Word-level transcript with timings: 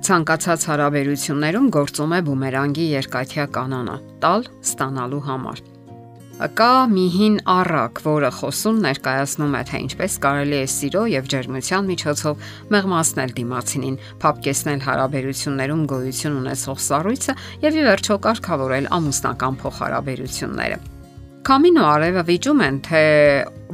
Ցանկացած 0.00 0.62
հարաբերություններում 0.64 1.66
գործում 1.76 2.12
է 2.16 2.18
բումերանգի 2.24 2.84
երկաթյա 2.90 3.44
կանոնը՝ 3.52 3.96
տալ 4.22 4.46
ստանալու 4.64 5.18
համար։ 5.26 5.58
Կա 6.56 6.68
մի 6.88 7.02
հին 7.16 7.34
առակ, 7.52 8.00
որը 8.06 8.30
խոսուն 8.32 8.78
ներկայացնում 8.86 9.56
է, 9.58 9.60
թե 9.68 9.80
ինչպես 9.84 10.14
կարելի 10.24 10.56
է 10.56 10.62
սիրո 10.74 11.02
եւ 11.12 11.28
ջերմության 11.34 11.90
միջոցով 11.92 12.46
մեղմացնել 12.72 13.34
դիմացինին, 13.40 13.98
փապկեսնել 14.24 14.80
հարաբերություններում 14.86 15.82
գոյություն 15.92 16.38
ունեցող 16.40 16.80
սառույցը 16.86 17.36
եւ 17.66 17.76
ի 17.76 17.84
վերջո 17.90 18.18
կարգավորել 18.24 18.88
ամուսնական 19.00 19.60
փոխհարաբերությունները։ 19.60 20.80
Կամինո 21.40 21.84
արևը 21.88 22.22
վիճում 22.28 22.58
են, 22.66 22.78
թե 22.84 23.00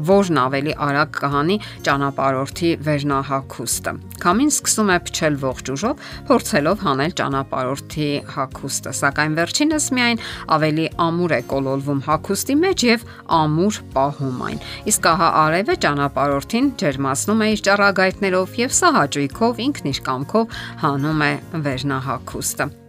որն 0.07 0.39
ավելի 0.39 0.75
արագ 0.87 1.17
կհանի 1.17 1.57
ճանապարհորդի 1.87 2.71
վերնահակուստը։ 2.87 3.95
Կամին 4.23 4.53
սկսում 4.53 4.93
է 4.95 4.99
փչել 5.09 5.39
ողջ 5.43 5.71
ուժով, 5.75 6.05
փորձելով 6.29 6.85
հանել 6.87 7.17
ճանապարհորդի 7.21 8.09
հակուստը, 8.37 8.95
սակայն 9.01 9.37
վերջինս 9.41 9.89
միայն 9.99 10.23
ավելի 10.57 10.87
ամուր 11.09 11.37
է 11.37 11.41
կոլոլվում 11.51 12.01
հակուստի 12.07 12.59
մեջ 12.63 12.87
եւ 12.87 13.07
ամուր 13.41 13.83
պահում 13.99 14.41
այն։ 14.47 14.65
Իսկ 14.95 15.13
ահա 15.17 15.29
արևը 15.43 15.79
ճանապարհորդին 15.87 16.73
ջերմացնում 16.87 17.47
է 17.47 17.53
իր 17.57 17.67
ճառագայթներով 17.67 18.59
եւ 18.63 18.81
սա 18.81 18.97
հաճույքով 19.01 19.63
ինքն 19.67 19.95
իր 19.95 20.03
կամքով 20.07 20.59
հանում 20.87 21.23
է 21.27 21.33
վերնահակուստը։ 21.67 22.86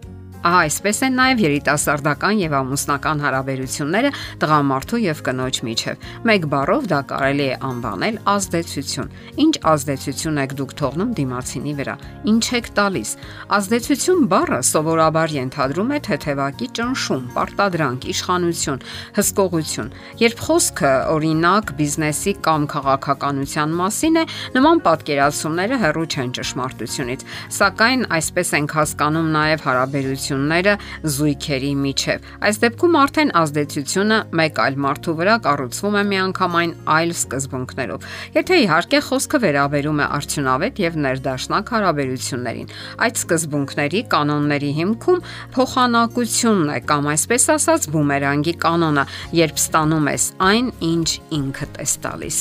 Ահա 0.47 0.59
այսպես 0.63 0.99
են 1.03 1.17
նաև 1.17 1.41
երիտասարդական 1.43 2.37
եւ 2.39 2.53
ամուսնական 2.55 3.21
հարաբերությունները 3.25 4.09
տղամարդու 4.39 4.99
եւ 5.03 5.21
կնոջ 5.27 5.57
միջև։ 5.67 6.05
Մեկ 6.29 6.45
բառով 6.53 6.85
դա 6.87 6.99
կարելի 7.09 7.47
է 7.47 7.57
անվանել 7.67 8.19
ազդեցություն։ 8.31 9.09
Ինչ 9.43 9.55
ազդեցություն 9.71 10.39
եք 10.43 10.53
դուք 10.61 10.71
թողնում 10.79 11.11
դիմացինի 11.17 11.73
վրա։ 11.81 11.95
Ինչ 12.31 12.45
եք 12.57 12.69
տալիս։ 12.79 13.11
Ազդեցություն 13.57 14.23
բառը 14.31 14.59
սովորաբար 14.71 15.35
ենթադրում 15.35 15.91
է 15.91 15.99
թեթևակի 16.07 16.67
ճնշում, 16.79 17.27
պարտադրանք, 17.35 18.07
իշխանություն, 18.15 18.81
հսկողություն։ 19.19 19.91
Երբ 20.23 20.45
խոսքը 20.47 20.93
օրինակ 21.17 21.75
բիզնեսի 21.81 22.33
կամ 22.47 22.69
քաղաքականության 22.71 23.75
մասին 23.83 24.21
է, 24.21 24.25
նման 24.55 24.83
պատկերացումները 24.87 25.81
հեռու 25.83 26.07
չեն 26.07 26.33
ճշմարտությունից։ 26.39 27.27
Սակայն 27.57 28.07
այսպես 28.17 28.55
ենք 28.61 28.77
հասկանում 28.77 29.31
նաև 29.37 29.67
հարաբերություն 29.67 30.36
ազդեցությունները 30.37 30.73
զույգերի 31.07 31.71
միջև։ 31.81 32.27
Այս 32.47 32.59
դեպքում 32.63 32.97
արդեն 33.01 33.31
ազդեցությունը 33.41 34.17
մեկ 34.37 34.59
այլ 34.63 34.75
մարդու 34.85 35.15
վրա 35.17 35.35
կառուցվում 35.47 35.97
է 35.97 36.03
միանգամայն 36.11 36.73
այլ 36.97 37.13
սկզբունքներով։ 37.17 38.07
Եթե 38.37 38.59
իհարկե 38.67 38.99
խոսքը 39.07 39.37
վերաբերում 39.47 39.97
է 39.97 40.07
արդյունավետ 40.17 40.81
եւ 40.85 40.99
ներդաշնակ 41.07 41.73
հարաբերություններին, 41.77 42.71
այդ 43.07 43.21
սկզբունքների 43.23 44.01
կանոնների 44.13 44.71
հիմքում 44.77 45.25
փոխանակությունն 45.57 46.69
է 46.77 46.79
կամ 46.91 47.11
այսպես 47.17 47.49
ասած 47.57 47.89
բումերանգի 47.97 48.55
կանոնը, 48.67 49.07
երբ 49.41 49.65
ստանում 49.65 50.13
ես 50.13 50.29
այն, 50.51 50.71
ինչ 50.93 51.09
ինքդ 51.41 51.83
ես 51.87 51.97
տալիս։ 52.05 52.39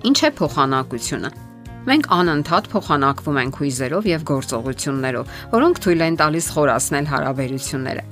Ինչ 0.00 0.18
է 0.24 0.30
փոխանակությունը։ 0.40 1.49
Մենք 1.88 2.06
անընդհատ 2.12 2.66
փոխանակվում 2.74 3.38
ենք 3.40 3.58
հույզերով 3.60 4.06
եւ 4.10 4.24
գործողություններով, 4.28 5.30
որոնք 5.54 5.78
թույլ 5.80 6.02
են 6.06 6.16
տալիս 6.20 6.48
խորացնել 6.52 7.06
հարաբերությունները։ 7.10 8.02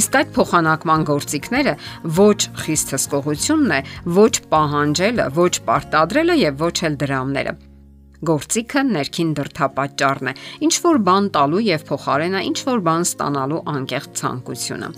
Իսկ 0.00 0.18
այդ 0.20 0.28
փոխանակման 0.36 1.06
գործիքները 1.08 1.72
ոչ 2.14 2.38
խիստ 2.62 2.92
հսկողությունն 2.94 3.74
է, 3.74 3.80
ոչ 4.20 4.34
պահանջելը, 4.52 5.26
ոչ 5.34 5.54
պարտադրելը 5.66 6.36
եւ 6.40 6.62
ոչ 6.62 6.76
էլ 6.86 6.98
դրամները։ 7.00 7.54
Գործիքը 8.30 8.82
ներքին 8.86 9.30
դրթապաճառն 9.40 10.30
է, 10.30 10.34
ինչ 10.66 10.74
որ 10.84 11.00
բան 11.10 11.30
տալու 11.34 11.62
եւ 11.66 11.86
փոխարենը 11.90 12.42
ինչ 12.50 12.58
որ 12.70 12.84
բան 12.86 13.06
ստանալու 13.08 13.62
անկեղծ 13.74 14.20
ցանկությունը։ 14.20 14.90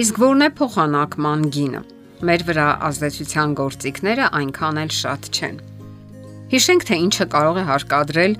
Իսկ 0.00 0.22
որն 0.24 0.46
է 0.46 0.48
փոխանակման 0.60 1.44
գինը։ 1.58 1.82
Մեր 2.30 2.46
վրա 2.48 2.68
ազդեցության 2.88 3.52
գործիքները 3.60 4.32
այնքան 4.40 4.82
էլ 4.86 4.96
շատ 5.00 5.30
չեն։ 5.34 5.60
Հիշենք, 6.50 6.84
թե 6.88 6.96
ինչը 7.04 7.26
կարող 7.30 7.60
է 7.60 7.64
հարկադրել 7.68 8.32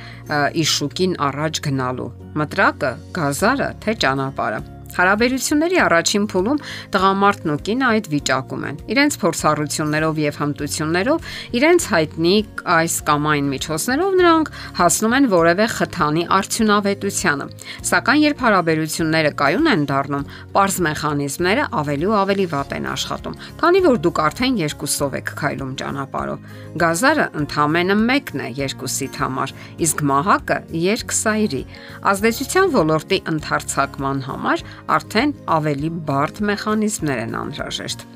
իշուկին 0.64 1.14
առաջ 1.30 1.62
գնալու՝ 1.68 2.10
մտրակը, 2.42 2.92
գազարը, 3.20 3.70
թե 3.84 3.98
ճանապարհը։ 4.02 4.60
Հարաբերությունների 4.98 5.78
առաջին 5.84 6.24
փուլում 6.30 6.60
տղամարդն 6.94 7.52
ու 7.54 7.58
կինը 7.70 7.86
այդ 7.90 8.06
վիճակում 8.10 8.64
են։ 8.70 8.80
Իրենց 8.90 9.18
փորձառություններով 9.20 10.20
եւ 10.20 10.38
հմտություններով, 10.40 11.28
իրենց 11.60 11.82
հայտնի 11.90 12.34
այս 12.80 12.94
կամ 13.10 13.28
այն 13.30 13.50
միջոցներով 13.50 14.16
նրանք 14.20 14.50
հասնում 14.80 15.14
են 15.20 15.28
որևէ 15.30 15.66
խթանի 15.76 16.24
արդյունավետությանը։ 16.40 17.46
Սակայն 17.90 18.20
երբ 18.24 18.44
հարաբերությունները 18.44 19.32
կայուն 19.40 19.70
են 19.70 19.84
դառնում, 19.90 20.26
པարզ 20.50 20.76
մեխանիզմները 20.86 21.64
ավելի 21.80 22.06
ու 22.10 22.16
ավելի 22.20 22.46
վատ 22.50 22.74
են 22.80 22.88
աշխատում, 22.90 23.38
քանի 23.60 23.80
որ 23.86 24.00
դուք 24.04 24.20
արդեն 24.26 24.58
երկուսով 24.60 25.16
եք 25.20 25.32
քայլում 25.40 25.72
ճանապարհով։ 25.80 26.48
Գազարը 26.80 27.26
ընդամենը 27.40 27.96
մեկն 28.00 28.40
է 28.40 28.48
երկուսիդ 28.60 29.18
համար, 29.20 29.54
իսկ 29.86 30.02
մահակը 30.10 30.58
երկսայրի։ 30.84 31.62
Ազդեցության 32.10 32.72
ոլորտի 32.76 33.18
ընդարձակման 33.30 34.22
համար 34.26 34.64
արդեն 34.96 35.34
ավելի 35.56 35.90
բարդ 36.08 36.40
մեխանիզմներ 36.50 37.22
են 37.24 37.34
անհրաժեշտ, 37.40 38.06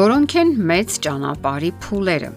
որոնք 0.00 0.36
են 0.42 0.52
մեծ 0.70 0.98
ճանապարհի 1.06 1.70
փուլերը։ 1.86 2.30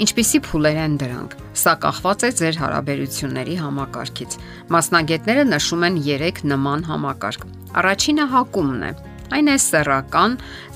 Ինչպիսի 0.00 0.38
փուլեր 0.46 0.78
են 0.80 0.94
դրանք։ 1.00 1.32
Սա 1.60 1.72
կախված 1.82 2.22
է 2.24 2.30
ձեր 2.40 2.58
հարաբերությունների 2.60 3.56
համակարգից։ 3.60 4.36
Մասնագետները 4.72 5.44
նշում 5.50 5.86
են 5.90 5.98
3 6.06 6.44
նման 6.54 6.84
համակարգ։ 6.88 7.44
Առաջինը 7.80 8.26
հակումն 8.34 8.86
է, 8.86 8.92
Այն 9.30 9.46
է 9.46 9.52
սեռական 9.62 10.32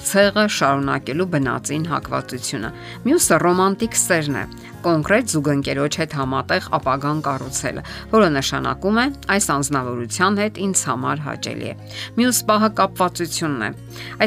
ցեղը 0.06 0.44
շարունակելու 0.54 1.24
բնածին 1.32 1.86
հակվածությունը։ 1.90 2.68
Մյուսը 3.06 3.38
ռոմանտիկ 3.42 3.96
սերն 3.98 4.36
է, 4.38 4.44
կոնկրետ 4.84 5.32
զուգընկերոջ 5.34 5.98
հետ 6.00 6.14
համատեղ 6.18 6.68
ապագան 6.78 7.22
կառուցելը, 7.26 7.82
որը 8.14 8.28
նշանակում 8.36 9.00
է 9.02 9.06
այս 9.34 9.48
անznավորության 9.54 10.38
հետ 10.44 10.60
ինձ 10.68 10.84
համար 10.90 11.24
հաճելի 11.26 11.68
է։ 11.72 11.74
Մյուս 12.20 12.40
պահը 12.52 12.70
կապվածությունն 12.78 13.64
է։ 13.64 13.70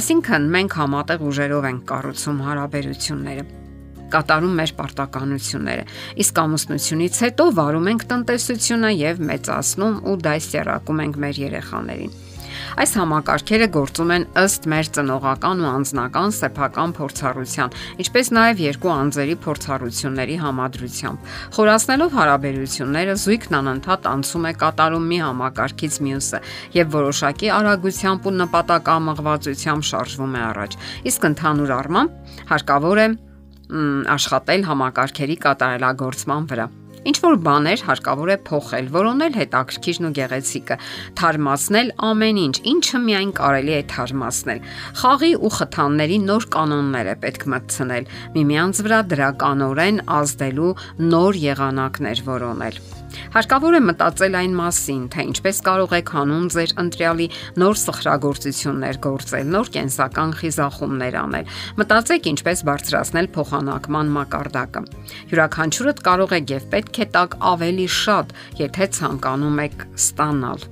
Այսինքն 0.02 0.52
մենք 0.58 0.78
համատեղ 0.82 1.26
ուժերով 1.32 1.70
ենք 1.72 1.88
կառուցում 1.94 2.44
հարաբերությունները 2.48 3.48
կատարում 4.08 4.54
մեր 4.56 4.72
պարտականությունները։ 4.78 5.84
Իսկ 6.24 6.40
ամուսնությունից 6.44 7.20
հետո 7.28 7.48
վարում 7.58 7.90
ենք 7.92 8.08
տնտեսությունը 8.14 8.94
եւ 8.96 9.20
մեծացնում 9.32 10.00
ու 10.08 10.16
դասերակում 10.28 11.04
ենք 11.08 11.22
մեր 11.28 11.44
երեխաներին։ 11.44 12.16
Այս 12.78 12.91
համակարգերը 13.00 13.68
գործում 13.73 14.13
են 14.16 14.25
ըստ 14.41 14.68
մեր 14.72 14.90
ծնողական 14.97 15.62
ու 15.63 15.69
անձնական 15.72 16.34
սեփական 16.38 16.95
փորձառության, 16.97 17.75
ինչպես 18.03 18.31
նաև 18.38 18.62
երկու 18.68 18.94
անձերի 18.94 19.35
փորձառությունների 19.47 20.38
համադրությամբ։ 20.44 21.31
Խորացնելով 21.57 22.17
հարաբերությունները 22.17 23.16
զույգն 23.28 23.57
անընդհատ 23.62 24.09
անցում 24.13 24.47
է 24.47 24.53
կատարում 24.63 25.07
մի 25.12 25.19
համակարգից 25.28 26.00
մյուսը 26.07 26.41
եւ 26.78 26.91
որոշակի 26.97 27.53
արագությամբ 27.57 28.28
ու 28.28 28.35
նպատակամղվածությամբ 28.41 29.88
շարժվում 29.91 30.35
է 30.38 30.41
առաջ։ 30.47 30.81
Իսկ 31.12 31.31
ընդհանուր 31.34 31.78
առմամբ 31.81 32.35
հարկավոր 32.53 33.03
է 33.03 33.07
աշխատել 34.17 34.67
համակարգերի 34.72 35.40
կատարելագործման 35.44 36.51
վրա։ 36.51 36.67
Ինչ 37.08 37.18
որ 37.24 37.38
բաներ 37.46 37.84
հարկավոր 37.88 38.31
է 38.34 38.38
փոխել, 38.47 38.90
որոնել 38.97 39.38
հետաքրքիրն 39.38 40.08
ու 40.09 40.13
գեղեցիկը, 40.18 40.78
թարմացնել 41.22 41.91
ամեն 42.09 42.41
ինչ, 42.44 42.56
ինչը 42.74 43.02
միայն 43.06 43.34
կարելի 43.38 43.75
է 43.78 43.81
թարմացնել։ 43.94 44.61
Խաղի 45.02 45.32
ու 45.38 45.53
խթանների 45.58 46.20
նոր 46.28 46.47
կանոններ 46.58 47.11
է 47.14 47.17
պետք 47.23 47.49
մտցնել, 47.53 48.14
միմյանց 48.38 48.85
վրա 48.88 49.02
դրականորեն 49.16 50.05
ազդելու 50.20 50.78
նոր 51.08 51.44
եղանակներ 51.47 52.23
որոնել։ 52.32 52.97
Հարկավոր 53.34 53.78
է 53.78 53.82
մտածել 53.88 54.38
այն 54.42 54.56
մասին, 54.58 55.04
թե 55.14 55.26
ինչպես 55.32 55.59
կարող 55.68 55.96
եք 55.98 56.12
հանուն 56.18 56.48
ձեր 56.56 56.74
ընտրյալի 56.84 57.28
նոր 57.64 57.80
սխրագործություններ 57.84 59.00
գործել, 59.08 59.52
նոր 59.58 59.72
կենսական 59.78 60.34
խիզախումներ 60.42 61.20
անել։ 61.24 61.52
Մտածեք 61.82 62.32
ինչպես 62.34 62.64
բարձրացնել 62.72 63.30
փոխանակման 63.38 64.16
մակարդակը։ 64.18 64.86
Յուրաքանչյուրդ 65.34 66.02
կարող 66.08 66.40
եք 66.42 66.58
եւ 66.58 66.72
պետք 66.78 67.04
է 67.04 67.12
տակ 67.18 67.38
ավելի 67.58 67.92
շատ, 67.98 68.36
եթե 68.64 68.92
ցանկանում 68.98 69.64
եք 69.68 69.88
ստանալ 69.98 70.68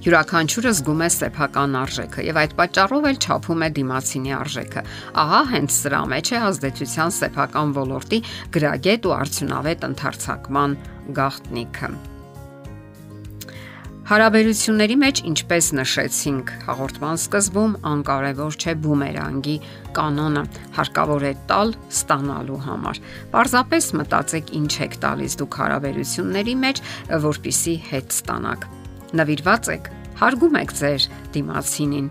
Յուրաքանչյուրը 0.00 0.70
զգում 0.78 1.02
է 1.04 1.06
սեփական 1.12 1.74
արժեքը 1.76 2.22
եւ 2.24 2.38
այդ 2.40 2.52
պատճառով 2.56 3.06
էլ 3.10 3.18
չափում 3.20 3.64
է 3.66 3.68
դիմացինի 3.76 4.30
արժեքը։ 4.32 4.82
Ահա 5.20 5.40
հենց 5.50 5.74
սրա 5.76 5.98
մեջ 6.12 6.30
է 6.30 6.38
ազդեցության 6.50 7.12
սեփական 7.16 7.74
ոլորտի 7.76 8.20
գրագետ 8.56 9.08
ու 9.10 9.12
արդյունավետ 9.18 9.84
ընդարձակման 9.90 10.78
գաղտնիքը։ 11.20 11.92
Հարաբերությունների 14.10 14.96
մեջ, 15.04 15.20
ինչպես 15.30 15.66
նշեցինք 15.78 16.48
հաղորդման 16.64 17.20
սկզբում, 17.20 17.76
անկարևոր 17.92 18.56
չէ 18.58 18.74
բումերանգի 18.88 19.54
կանոնը, 20.00 20.42
հարկավոր 20.80 21.28
է 21.28 21.32
տալ 21.52 21.76
ստանալու 21.92 22.58
համար։ 22.66 23.04
Պարզապես 23.36 23.92
մտածեք 24.00 24.52
ինչ 24.64 24.74
եք 24.88 25.00
տալիս 25.06 25.40
դուք 25.44 25.62
հարաբերությունների 25.62 26.58
մեջ, 26.66 26.84
որpիսի 27.30 27.80
հետ 27.92 28.14
ստանաք։ 28.18 28.70
Նվիրված 29.10 29.70
եք, 29.74 29.88
հարգում 30.20 30.58
եք 30.60 30.74
ձեր 30.80 31.06
դիմացինին, 31.34 32.10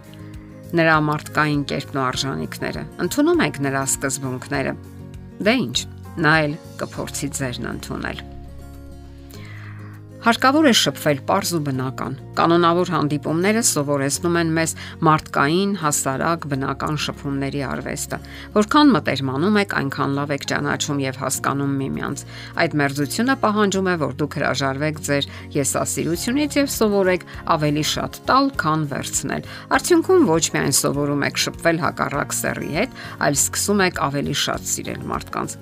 նրա 0.80 0.98
մարդկային 1.10 1.62
կերպն 1.70 2.00
ու 2.00 2.04
արժանինքները, 2.06 2.84
ընդունում 3.06 3.46
եք 3.46 3.62
նրա 3.66 3.84
սկզբունքները։ 3.94 4.74
Դե 5.48 5.56
ի՞նչ, 5.64 5.78
նա 6.26 6.34
էլ 6.44 6.60
կփորձի 6.82 7.32
ձերն 7.40 7.72
ընդունել։ 7.72 8.22
Հարկավոր 10.20 10.66
է 10.68 10.72
շփվել 10.76 11.20
པարզ 11.24 11.52
ու 11.56 11.60
բնական։ 11.64 12.16
Կանոնավոր 12.36 12.90
հանդիպումները 12.92 13.62
սովորեցնում 13.70 14.34
են 14.40 14.50
մեզ 14.58 14.74
մարդկային, 15.08 15.72
հասարակ, 15.80 16.48
բնական 16.52 17.00
շփումների 17.04 17.62
արվեստը։ 17.70 18.20
Որքան 18.58 18.92
մտերմանում 18.96 19.60
եք, 19.62 19.76
այնքան 19.80 20.18
լավ 20.20 20.34
եք 20.36 20.48
ճանաչում 20.52 21.00
եւ 21.06 21.22
հասկանում 21.24 21.78
միմյանց։ 21.80 22.26
Այդ 22.60 22.76
մերձությունը 22.84 23.38
պահանջում 23.48 23.88
է, 23.88 23.96
որ 24.04 24.14
դուք 24.20 24.38
հրաժարվեք 24.40 25.02
ձեր 25.08 25.30
եսասիրությունից 25.56 26.60
եւ 26.60 26.70
սովորեք 26.76 27.26
ավելի 27.56 27.86
շատ 27.96 28.22
տալ, 28.28 28.54
քան 28.60 28.86
վերցնել։ 28.92 29.50
Արդյունքում 29.80 30.30
ոչ 30.36 30.44
միայն 30.60 30.78
սովորում 30.84 31.26
եք 31.32 31.44
շփվել 31.48 31.84
հակառակ 31.88 32.38
սեռի 32.44 32.72
հետ, 32.76 33.02
այլ 33.24 33.40
սկսում 33.40 33.88
եք 33.88 34.06
ավելի 34.10 34.40
շատ 34.44 34.72
սիրել 34.76 35.12
մարդկանց։ 35.16 35.60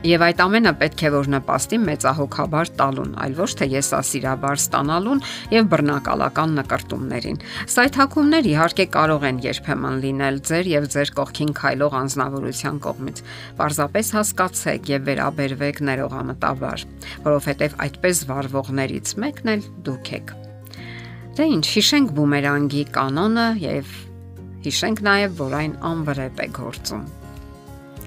Եվ 0.00 0.22
այդ 0.24 0.38
ամենը 0.40 0.70
պետք 0.80 1.02
է 1.04 1.08
որ 1.12 1.26
նպաստի 1.28 1.78
մեծահոգաբար 1.84 2.68
տալուն, 2.78 3.10
այլ 3.20 3.34
ոչ 3.36 3.48
թե 3.60 3.66
եսասիրաբար 3.68 4.60
ստանալուն 4.62 5.20
եւ 5.52 5.66
բռնակալական 5.74 6.54
նկարտումներին։ 6.56 7.36
Սայթակումներ 7.74 8.48
իհարկե 8.48 8.86
կարող 8.96 9.26
են 9.28 9.42
երբեմն 9.44 10.00
լինել 10.06 10.40
ձեր 10.48 10.72
եւ 10.72 10.88
ձեր 10.96 11.12
կողքին 11.20 11.52
քայլող 11.60 11.98
անznավորության 12.00 12.80
կողմից։ 12.88 13.22
Պարզապես 13.60 14.12
հասկացեք 14.16 14.90
եւ 14.96 15.06
վերաբերվեք 15.10 15.84
ներողամտաբար, 15.90 16.88
որովհետեւ 17.28 17.78
այդպես 17.84 18.26
վարվողներից 18.32 19.16
մեկն 19.20 19.52
էլ 19.52 19.70
դուք 19.84 20.12
եք։ 20.16 20.36
Դե 21.36 21.52
ինչ, 21.60 21.64
հիշենք 21.76 22.16
բումերանգի 22.16 22.84
կանոնը 22.96 23.48
եւ 23.68 23.96
հիշենք 24.64 25.08
նաեւ, 25.10 25.40
որ 25.44 25.58
այն 25.60 25.80
անվրեպ 25.92 26.40
է 26.40 26.54
գործում։ 26.56 27.04